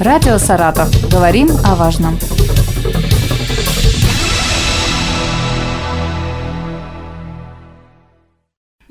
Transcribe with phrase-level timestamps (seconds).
[0.00, 0.88] Радио «Саратов».
[1.10, 2.16] Говорим о важном.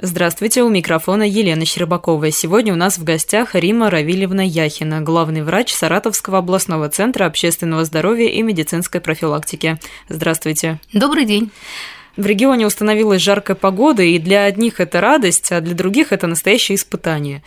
[0.02, 2.30] Здравствуйте, у микрофона Елена Щербакова.
[2.32, 8.28] Сегодня у нас в гостях Рима Равильевна Яхина, главный врач Саратовского областного центра общественного здоровья
[8.28, 9.80] и медицинской профилактики.
[10.10, 10.82] Здравствуйте.
[10.92, 11.52] Добрый день.
[12.18, 16.76] В регионе установилась жаркая погода, и для одних это радость, а для других это настоящее
[16.76, 17.44] испытание.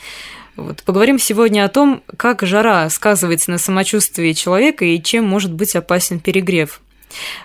[0.61, 0.83] Вот.
[0.83, 6.21] Поговорим сегодня о том, как жара сказывается на самочувствии человека и чем может быть опасен
[6.21, 6.83] перегрев.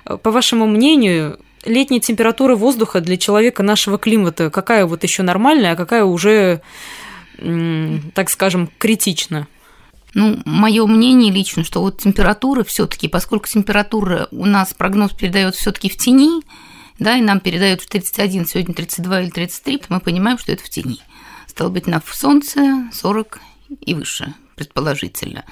[0.03, 5.75] По вашему мнению, летняя температура воздуха для человека нашего климата какая вот еще нормальная, а
[5.77, 6.61] какая уже,
[7.37, 9.47] так скажем, критична?
[10.13, 15.89] Ну, мое мнение лично, что вот температура все-таки, поскольку температура у нас прогноз передает все-таки
[15.89, 16.41] в тени,
[16.99, 20.63] да, и нам передают в 31, сегодня 32 или 33, то мы понимаем, что это
[20.63, 20.99] в тени.
[21.55, 23.39] Стало быть, на солнце 40
[23.79, 25.45] и выше, предположительно.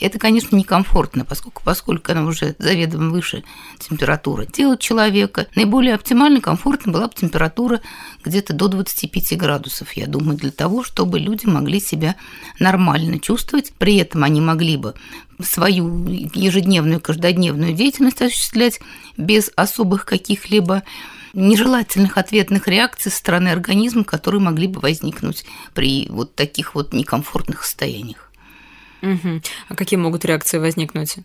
[0.00, 3.42] Это, конечно, некомфортно, поскольку, поскольку она уже заведомо выше
[3.80, 5.48] температуры тела человека.
[5.56, 7.80] Наиболее оптимально комфортно была бы температура
[8.22, 12.14] где-то до 25 градусов, я думаю, для того, чтобы люди могли себя
[12.60, 13.72] нормально чувствовать.
[13.78, 14.94] При этом они могли бы
[15.42, 18.78] свою ежедневную, каждодневную деятельность осуществлять
[19.16, 20.84] без особых каких-либо
[21.32, 27.64] нежелательных ответных реакций со стороны организма, которые могли бы возникнуть при вот таких вот некомфортных
[27.64, 28.30] состояниях.
[29.02, 29.42] Угу.
[29.68, 31.16] А какие могут реакции возникнуть?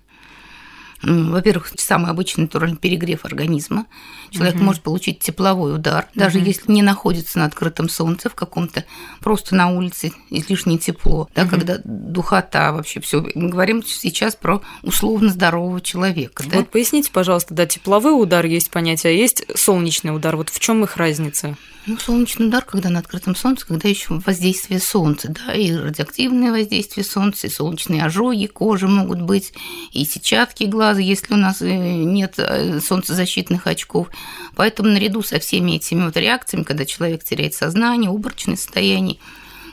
[1.04, 3.86] Во-первых, самый обычный натуральный перегрев организма.
[4.32, 4.64] Человек угу.
[4.64, 6.48] может получить тепловой удар, даже угу.
[6.48, 8.86] если не находится на открытом солнце, в каком-то
[9.20, 11.52] просто на улице излишне тепло, да, угу.
[11.52, 13.26] когда духота вообще все.
[13.36, 16.44] Мы говорим сейчас про условно здорового человека.
[16.50, 16.58] Да?
[16.58, 20.36] Вот поясните, пожалуйста, да, тепловой удар есть понятие, а есть солнечный удар.
[20.36, 21.58] Вот в чем их разница?
[21.86, 27.03] Ну, солнечный удар, когда на открытом солнце, когда еще воздействие солнца, да, и радиоактивное воздействие
[27.03, 29.52] солнца, и солнечные ожоги кожи могут быть,
[29.92, 34.08] и сетчатки глаза, если у нас э, нет э, солнцезащитных очков.
[34.56, 39.18] Поэтому наряду со всеми этими вот реакциями, когда человек теряет сознание, обморочное состояние,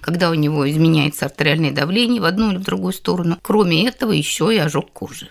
[0.00, 4.52] когда у него изменяется артериальное давление в одну или в другую сторону, кроме этого еще
[4.52, 5.28] и ожог кожи.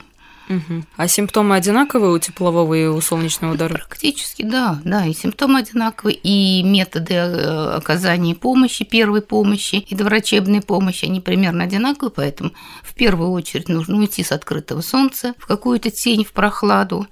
[0.50, 0.84] Угу.
[0.98, 3.74] А симптомы одинаковые у теплового и у солнечного удара?
[3.74, 10.62] Практически, да, да, и симптомы одинаковые, и методы э, оказания помощи, первой помощи и доврачебной
[10.62, 12.52] помощи, они примерно одинаковые, поэтому
[12.82, 17.06] в первую очередь нужно уйти с открытого солнца в какую-то тень, в прохладу,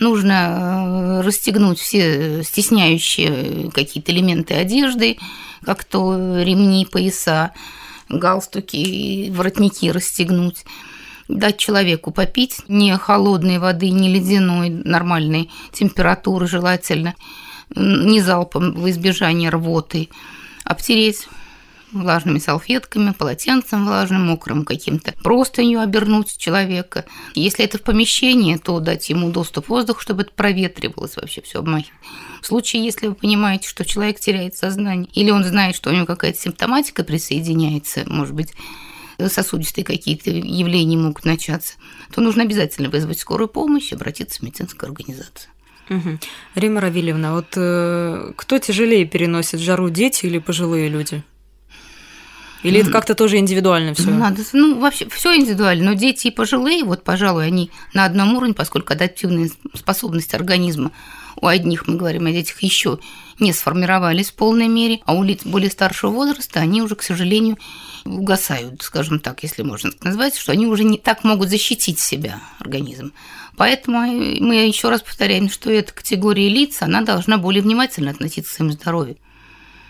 [0.00, 5.18] нужно э, расстегнуть все стесняющие какие-то элементы одежды,
[5.64, 7.52] как то ремни, пояса,
[8.08, 10.64] галстуки, воротники расстегнуть
[11.28, 17.14] дать человеку попить не холодной воды, не ледяной, нормальной температуры желательно,
[17.74, 20.08] не залпом в избежание рвоты,
[20.64, 21.26] обтереть
[21.92, 27.04] влажными салфетками, полотенцем влажным, мокрым каким-то, простынью обернуть человека.
[27.34, 31.92] Если это в помещении, то дать ему доступ воздуха, чтобы это проветривалось вообще все обмахивать.
[32.40, 36.06] В случае, если вы понимаете, что человек теряет сознание, или он знает, что у него
[36.06, 38.54] какая-то симптоматика присоединяется, может быть,
[39.18, 41.74] сосудистые какие-то явления могут начаться,
[42.12, 45.50] то нужно обязательно вызвать скорую помощь и обратиться в медицинскую организацию.
[45.90, 46.18] Угу.
[46.54, 51.22] Рима Равильевна, вот э, кто тяжелее переносит жару, дети или пожилые люди?
[52.62, 54.10] Или это как-то тоже индивидуально все?
[54.10, 58.54] Надо, ну, вообще все индивидуально, но дети и пожилые, вот, пожалуй, они на одном уровне,
[58.54, 60.92] поскольку адаптивная способность организма
[61.40, 62.98] у одних, мы говорим о детях, еще
[63.38, 67.58] не сформировались в полной мере, а у лиц более старшего возраста они уже, к сожалению,
[68.04, 72.40] угасают, скажем так, если можно так назвать, что они уже не так могут защитить себя,
[72.58, 73.12] организм.
[73.56, 78.56] Поэтому мы еще раз повторяем, что эта категория лиц, она должна более внимательно относиться к
[78.56, 79.16] своему здоровью.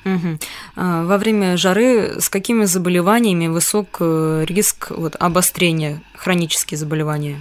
[0.04, 0.38] Угу.
[0.74, 7.40] Во время жары с какими заболеваниями высок э, риск вот, обострения хронические заболевания?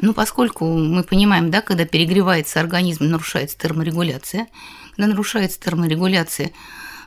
[0.00, 4.48] Ну, поскольку мы понимаем, да, когда перегревается организм, нарушается терморегуляция,
[4.96, 6.52] когда нарушается терморегуляция,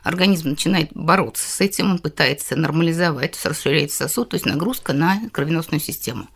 [0.02, 5.80] организм начинает бороться с этим, он пытается нормализовать, расширяется сосуд, то есть нагрузка на кровеносную
[5.80, 6.28] систему.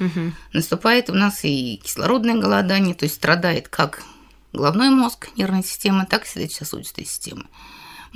[0.00, 0.32] Угу.
[0.52, 4.02] Наступает у нас и кислородное голодание, то есть страдает как
[4.52, 7.44] головной мозг, нервная система, так и сердечно-сосудистая система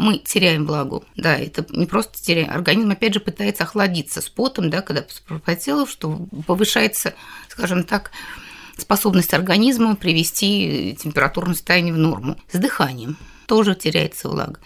[0.00, 1.04] мы теряем влагу.
[1.16, 2.50] Да, это не просто теряем.
[2.50, 7.14] Организм, опять же, пытается охладиться с потом, да, когда пропотело, что повышается,
[7.48, 8.10] скажем так,
[8.76, 12.36] способность организма привести температурное состояние в норму.
[12.50, 13.16] С дыханием
[13.46, 14.58] тоже теряется влага.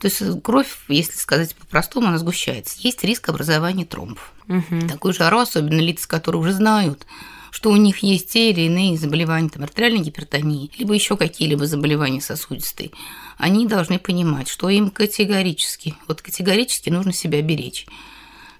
[0.00, 2.76] То есть кровь, если сказать по-простому, она сгущается.
[2.80, 4.32] Есть риск образования тромбов.
[4.48, 4.88] Угу.
[4.88, 7.06] Такую жару, особенно лица, которые уже знают,
[7.50, 12.20] что у них есть те или иные заболевания, там, артериальной гипертонии, либо еще какие-либо заболевания
[12.20, 12.90] сосудистые,
[13.36, 17.86] они должны понимать, что им категорически, вот категорически нужно себя беречь.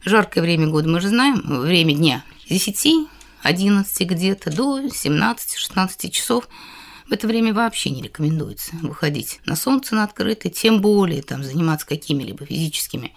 [0.05, 3.08] жаркое время года мы же знаем, время дня с 10,
[3.43, 6.49] 11 где-то до 17-16 часов.
[7.08, 11.87] В это время вообще не рекомендуется выходить на солнце на открытое, тем более там заниматься
[11.87, 13.14] какими-либо физическими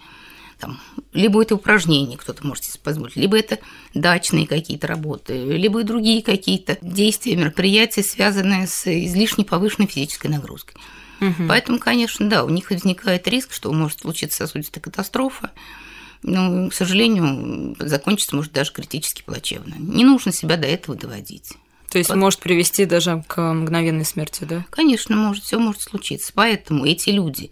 [0.62, 0.78] там,
[1.12, 3.58] либо это упражнения, кто-то может себе позволить, либо это
[3.94, 10.76] дачные какие-то работы, либо и другие какие-то действия, мероприятия, связанные с излишней повышенной физической нагрузкой.
[11.20, 11.48] Угу.
[11.48, 15.50] Поэтому, конечно, да, у них возникает риск, что может случиться сосудистая катастрофа.
[16.22, 19.74] Но, к сожалению, закончится может даже критически плачевно.
[19.76, 21.54] Не нужно себя до этого доводить.
[21.90, 22.16] То есть вот.
[22.16, 24.64] может привести даже к мгновенной смерти, да?
[24.70, 26.30] Конечно, может, все может случиться.
[26.32, 27.50] Поэтому эти люди,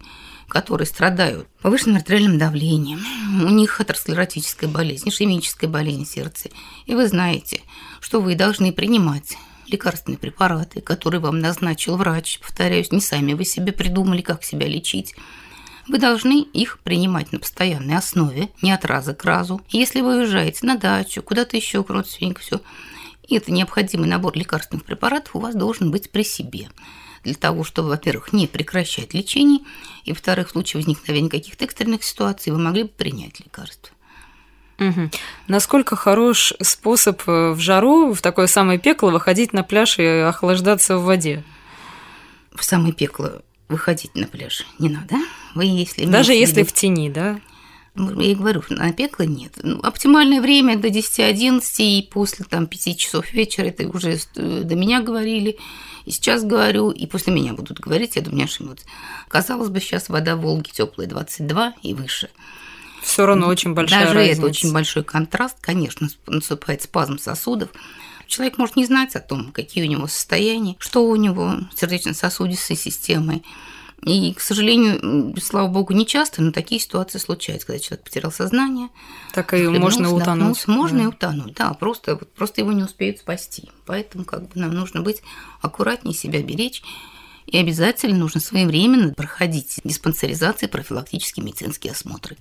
[0.51, 2.99] которые страдают повышенным артериальным давлением,
[3.41, 6.49] у них атеросклеротическая болезнь, ишемическая болезнь сердца.
[6.85, 7.61] И вы знаете,
[8.01, 9.37] что вы должны принимать
[9.67, 12.39] лекарственные препараты, которые вам назначил врач.
[12.39, 15.15] Повторяюсь, не сами вы себе придумали, как себя лечить.
[15.87, 19.61] Вы должны их принимать на постоянной основе, не от раза к разу.
[19.69, 22.59] Если вы уезжаете на дачу, куда-то еще к родственнику, все,
[23.25, 26.67] и это необходимый набор лекарственных препаратов у вас должен быть при себе
[27.23, 29.59] для того, чтобы, во-первых, не прекращать лечение,
[30.03, 33.93] и, во-вторых, в случае возникновения каких-то экстренных ситуаций вы могли бы принять лекарство.
[34.79, 35.11] Угу.
[35.47, 40.97] Насколько хорош способ э, в жару, в такое самое пекло, выходить на пляж и охлаждаться
[40.97, 41.43] в воде?
[42.55, 45.15] В самое пекло выходить на пляж не надо.
[45.53, 47.39] Вы, если Даже если в тени, да?
[47.95, 49.53] Я и говорю, на пекло нет.
[49.61, 54.75] Ну, оптимальное время до 10-11 и после там, 5 часов вечера, это уже э, до
[54.75, 55.57] меня говорили,
[56.05, 58.85] и сейчас говорю, и после меня будут говорить, я думаю, не ошибутся.
[59.27, 62.29] Казалось бы, сейчас вода Волги теплая 22 и выше.
[63.01, 64.39] Все равно очень большая Даже разница.
[64.39, 67.69] это очень большой контраст, конечно, наступает спазм сосудов.
[68.27, 73.43] Человек может не знать о том, какие у него состояния, что у него сердечно-сосудистой системой.
[74.03, 78.89] И, к сожалению, слава богу, не часто, но такие ситуации случаются, когда человек потерял сознание.
[79.31, 80.67] Так и можно утонуть.
[80.67, 81.03] Можно да.
[81.03, 83.69] и утонуть, да, просто, просто его не успеют спасти.
[83.85, 85.21] Поэтому как бы нам нужно быть
[85.61, 86.81] аккуратнее, себя беречь.
[87.45, 92.37] И обязательно нужно своевременно проходить диспансеризации, профилактические медицинские осмотры.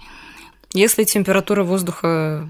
[0.73, 2.49] Если температура воздуха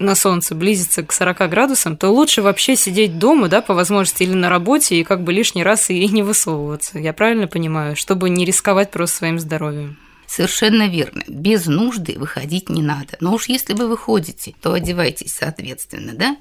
[0.00, 4.32] на солнце близится к 40 градусам, то лучше вообще сидеть дома, да, по возможности, или
[4.32, 6.98] на работе, и как бы лишний раз и не высовываться.
[6.98, 7.94] Я правильно понимаю?
[7.96, 9.98] Чтобы не рисковать просто своим здоровьем.
[10.26, 11.22] Совершенно верно.
[11.28, 13.16] Без нужды выходить не надо.
[13.20, 16.36] Но уж если вы выходите, то одевайтесь соответственно, да?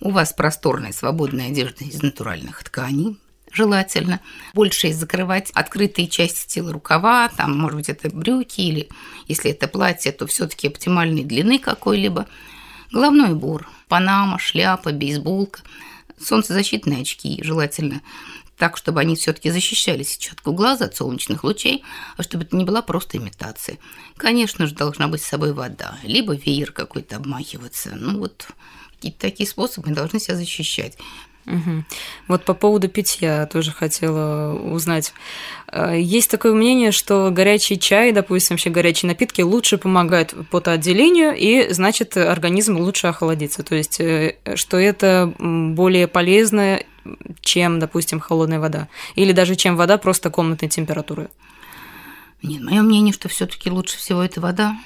[0.00, 3.18] У вас просторная свободная одежда из натуральных тканей,
[3.52, 4.20] желательно.
[4.52, 8.88] Больше закрывать открытые части тела рукава, там, может быть, это брюки или,
[9.28, 12.26] если это платье, то все таки оптимальной длины какой-либо.
[12.92, 15.60] Головной убор, панама, шляпа, бейсболка,
[16.18, 18.02] солнцезащитные очки желательно
[18.56, 21.84] так, чтобы они все-таки защищали сетчатку глаза от солнечных лучей,
[22.16, 23.78] а чтобы это не была просто имитация.
[24.16, 27.94] Конечно же, должна быть с собой вода, либо веер какой-то обмахиваться.
[27.94, 28.48] Ну вот
[28.94, 30.96] какие-то такие способы должны себя защищать.
[31.46, 31.84] Угу.
[32.26, 35.12] Вот по поводу питья тоже хотела узнать.
[35.70, 41.72] Э, есть такое мнение, что горячий чай, допустим, вообще горячие напитки лучше помогают потоотделению, и
[41.72, 43.62] значит организм лучше охладится.
[43.62, 46.80] То есть, э, что это более полезно,
[47.40, 48.88] чем, допустим, холодная вода.
[49.14, 51.28] Или даже чем вода просто комнатной температуры.
[52.42, 54.76] Нет, мое мнение, что все-таки лучше всего это вода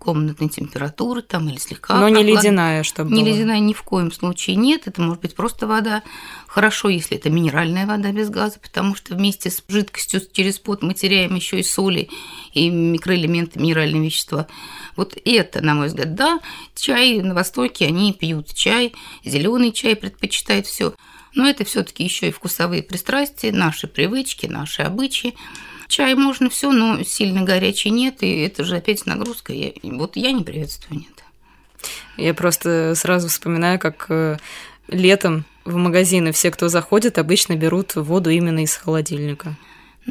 [0.00, 2.00] комнатной температуры там или слегка.
[2.00, 3.32] Но не ледяная, чтобы Не была.
[3.32, 4.86] ледяная ни в коем случае нет.
[4.86, 6.02] Это может быть просто вода.
[6.48, 10.94] Хорошо, если это минеральная вода без газа, потому что вместе с жидкостью через пот мы
[10.94, 12.08] теряем еще и соли
[12.54, 14.48] и микроэлементы, минеральные вещества.
[14.96, 16.40] Вот это, на мой взгляд, да,
[16.74, 20.94] чай на Востоке, они пьют чай, зеленый чай предпочитают все.
[21.34, 25.36] Но это все-таки еще и вкусовые пристрастия, наши привычки, наши обычаи.
[25.90, 29.52] Чай можно все, но сильно горячий нет, и это же опять нагрузка.
[29.52, 31.24] Я, вот я не приветствую, нет.
[32.16, 34.36] Я просто сразу вспоминаю, как э,
[34.86, 39.56] летом в магазины все, кто заходит, обычно берут воду именно из холодильника.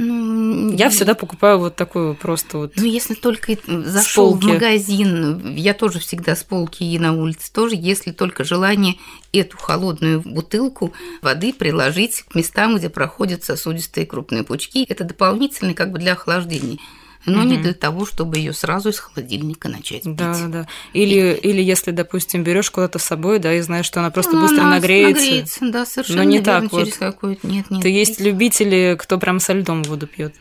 [0.02, 2.72] Ну, я всегда покупаю вот такую просто вот.
[2.78, 7.76] Ну, если только зашел в магазин, я тоже всегда с полки и на улице тоже,
[7.76, 8.96] если только желание
[9.34, 15.92] эту холодную бутылку воды приложить к местам, где проходят сосудистые крупные пучки, это дополнительный как
[15.92, 16.80] бы для охлаждения
[17.26, 17.50] но угу.
[17.50, 20.16] не для того, чтобы ее сразу из холодильника начать пить.
[20.16, 20.68] Да, да.
[20.94, 21.50] Или, и...
[21.50, 24.62] или если, допустим, берешь куда-то с собой, да, и знаешь, что она просто ну, быстро
[24.62, 25.24] она нагреется.
[25.24, 25.60] нагреется.
[25.72, 26.24] Да, совершенно.
[26.24, 26.86] Но не верно, так вот.
[26.86, 27.82] Через какой-то нет, нет.
[27.82, 30.34] То есть любители, кто прям со льдом воду пьет.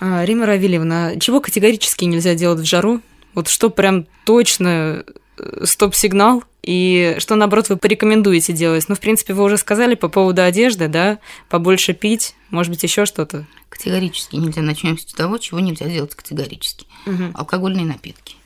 [0.00, 3.00] А, Рима Равильевна, чего категорически нельзя делать в жару?
[3.34, 5.04] Вот что прям точно
[5.38, 8.88] э, стоп-сигнал, и что, наоборот, вы порекомендуете делать?
[8.88, 13.06] Ну, в принципе, вы уже сказали по поводу одежды, да, побольше пить, может быть, еще
[13.06, 13.46] что-то.
[13.68, 14.62] Категорически нельзя.
[14.62, 16.86] Начнем с того, чего нельзя делать категорически.
[17.06, 17.32] Угу.
[17.34, 18.36] Алкогольные напитки.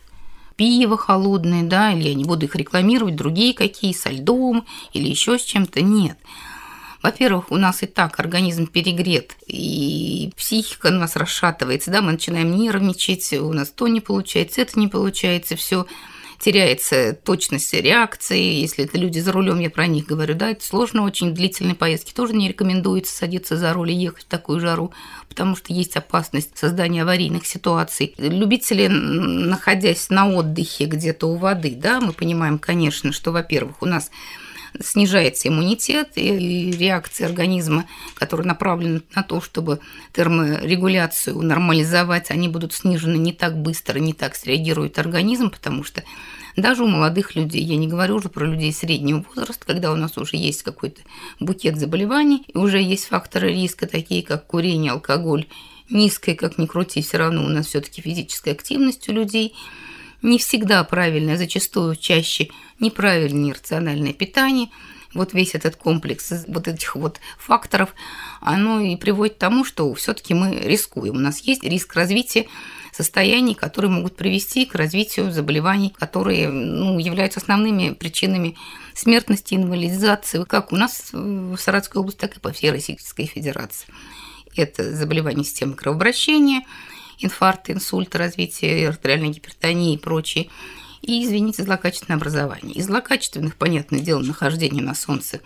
[0.57, 5.39] пиво холодное, да, или я не буду их рекламировать, другие какие, со льдом или еще
[5.39, 5.83] с чем-то.
[5.83, 6.19] Нет.
[7.03, 12.55] Во-первых, у нас и так организм перегрет, и психика у нас расшатывается, да, мы начинаем
[12.55, 15.87] нервничать, у нас то не получается, это не получается, все
[16.43, 18.61] теряется точность реакции.
[18.61, 21.35] Если это люди за рулем, я про них говорю, да, это сложно очень.
[21.35, 24.93] Длительные поездки тоже не рекомендуется садиться за руль и ехать в такую жару,
[25.29, 28.15] потому что есть опасность создания аварийных ситуаций.
[28.19, 34.11] Любители, находясь на отдыхе где-то у воды, да, мы понимаем, конечно, что, во-первых, у нас
[34.81, 39.81] снижается иммунитет и реакции организма, которые направлены на то, чтобы
[40.13, 46.03] терморегуляцию нормализовать, они будут снижены не так быстро, не так среагирует организм, потому что
[46.57, 50.19] даже у молодых людей, я не говорю уже про людей среднего возраста, когда у нас
[50.19, 51.01] уже есть какой-то
[51.41, 55.47] букет заболеваний, и уже есть факторы риска, такие как курение, алкоголь,
[55.89, 59.55] низкая, как ни крути, все равно у нас все-таки физическая активность у людей–
[60.23, 62.49] не всегда правильное, зачастую чаще
[62.81, 64.69] неправильное рациональное питание.
[65.15, 67.95] Вот весь этот комплекс вот этих вот факторов,
[68.41, 71.17] оно и приводит к тому, что все-таки мы рискуем.
[71.17, 72.47] У нас есть риск развития
[72.93, 78.57] состояний, которые могут привести к развитию заболеваний, которые ну, являются основными причинами
[78.95, 83.89] смертности, инвалидизации, как у нас в Саратовской области, так и по всей Российской Федерации.
[84.57, 86.63] Это заболевания системы кровообращения–
[87.25, 90.49] инфаркт, инсульт, развитие артериальной гипертонии и прочее.
[91.01, 92.77] И, извините, злокачественное образование.
[92.77, 95.41] Из злокачественных, понятное дело, нахождение на солнце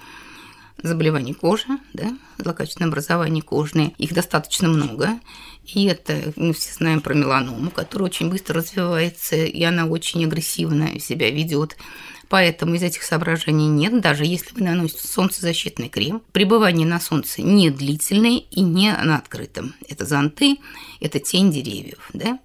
[0.83, 5.18] заболеваний кожи, да, злокачественное образование кожные, их достаточно много.
[5.64, 11.00] И это мы все знаем про меланому, которая очень быстро развивается, и она очень агрессивно
[11.00, 11.76] себя ведет.
[12.28, 16.23] Поэтому из этих соображений нет, даже если вы наносите солнцезащитный крем.
[16.33, 19.75] Пребывание на солнце не длительное и не на открытом.
[19.88, 20.56] Это зонты,
[21.00, 22.11] это тень деревьев.
[22.12, 22.38] Да?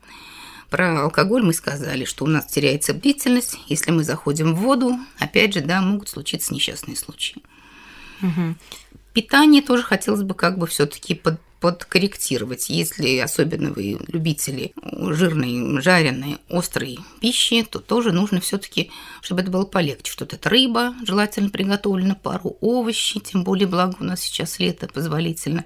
[0.69, 3.57] Про алкоголь мы сказали, что у нас теряется бдительность.
[3.67, 7.41] Если мы заходим в воду, опять же, да, могут случиться несчастные случаи.
[8.21, 8.55] Угу.
[9.13, 12.69] Питание тоже хотелось бы как бы все-таки под подкорректировать.
[12.69, 18.89] Если особенно вы любители жирной, жареной, острой пищи, то тоже нужно все таки
[19.21, 20.11] чтобы это было полегче.
[20.11, 25.63] Что-то это рыба, желательно приготовлена, пару овощей, тем более, благо у нас сейчас лето позволительно.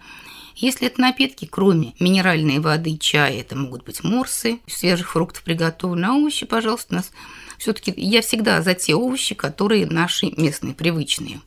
[0.55, 6.05] Если это напитки, кроме минеральной воды и чая, это могут быть морсы, свежих фруктов приготовлены,
[6.05, 7.11] а овощи, пожалуйста, у нас
[7.57, 11.41] все таки я всегда за те овощи, которые наши местные, привычные.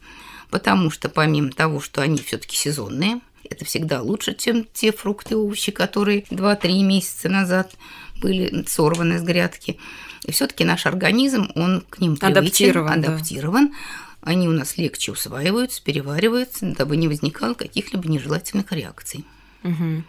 [0.50, 5.34] Потому что помимо того, что они все таки сезонные, это всегда лучше, чем те фрукты
[5.34, 7.72] и овощи, которые 2-3 месяца назад
[8.20, 9.78] были сорваны с грядки.
[10.24, 12.92] И все-таки наш организм, он к ним привычен, адаптирован.
[12.92, 13.68] адаптирован.
[13.68, 13.74] Да.
[14.20, 19.24] Они у нас легче усваиваются, перевариваются, дабы не возникало каких-либо нежелательных реакций.
[19.62, 20.02] Угу.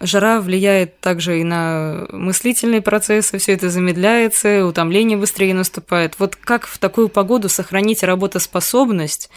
[0.00, 6.14] Жара влияет также и на мыслительные процессы, все это замедляется, утомление быстрее наступает.
[6.18, 9.28] Вот как в такую погоду сохранить работоспособность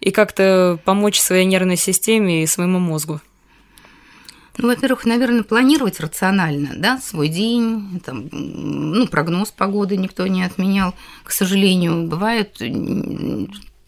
[0.00, 3.20] и как-то помочь своей нервной системе и своему мозгу?
[4.58, 10.94] Ну, во-первых, наверное, планировать рационально, да, свой день, там, ну, прогноз погоды никто не отменял.
[11.24, 12.60] К сожалению, бывает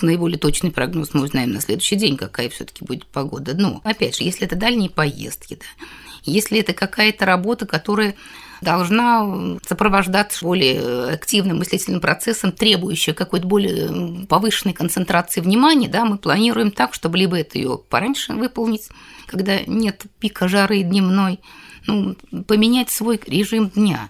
[0.01, 3.55] наиболее точный прогноз мы узнаем на следующий день, какая все-таки будет погода.
[3.55, 5.87] Но, опять же, если это дальние поездки, да,
[6.25, 8.15] если это какая-то работа, которая
[8.61, 16.71] должна сопровождаться более активным мыслительным процессом, требующим какой-то более повышенной концентрации внимания, да, мы планируем
[16.71, 18.89] так, чтобы либо это ее пораньше выполнить,
[19.27, 21.41] когда нет пика жары дневной,
[21.87, 22.17] ну,
[22.47, 24.09] поменять свой режим дня.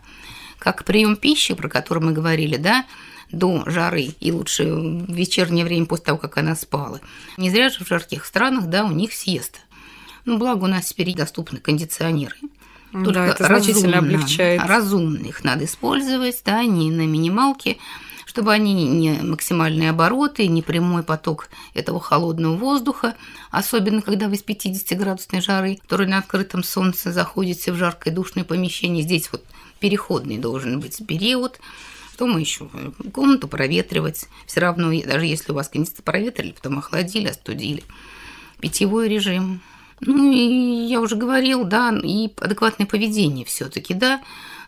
[0.59, 2.87] Как прием пищи, про который мы говорили, да,
[3.31, 7.01] до жары и лучше в вечернее время после того, как она спала.
[7.37, 9.59] Не зря же в жарких странах, да, у них съеста.
[10.25, 12.37] Ну, благо у нас теперь доступны кондиционеры.
[12.93, 14.63] Только да, это значительно разумно, облегчает.
[14.63, 17.79] Разумно их надо использовать, да, не на минималке,
[18.25, 23.17] чтобы они не максимальные обороты, не прямой поток этого холодного воздуха,
[23.51, 29.03] особенно когда вы с 50-градусной жары, который на открытом солнце заходите в жаркое душное помещение.
[29.03, 29.45] Здесь вот
[29.81, 31.59] переходный должен быть период.
[32.13, 32.71] Что мы еще?
[33.13, 34.29] Комнату проветривать.
[34.47, 37.83] Все равно, даже если у вас кондиционер проветрили, потом охладили, остудили.
[38.61, 39.61] Питьевой режим–
[40.07, 44.21] ну, и я уже говорил, да, и адекватное поведение все таки да,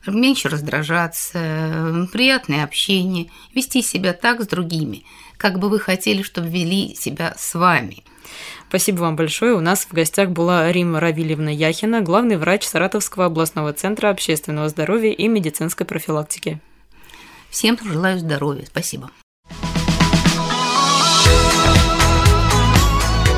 [0.06, 5.04] меньше раздражаться, приятное общение, вести себя так с другими,
[5.36, 8.04] как бы вы хотели, чтобы вели себя с вами.
[8.68, 9.54] Спасибо вам большое.
[9.54, 15.12] У нас в гостях была Рима Равильевна Яхина, главный врач Саратовского областного центра общественного здоровья
[15.12, 16.60] и медицинской профилактики.
[17.50, 18.66] Всем желаю здоровья.
[18.66, 19.10] Спасибо.